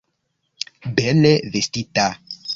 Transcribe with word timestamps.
Bele 0.95 1.33
vestita. 1.53 2.09